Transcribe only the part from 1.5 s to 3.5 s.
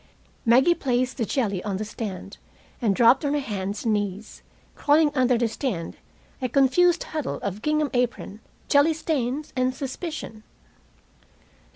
on the stand, and dropped on her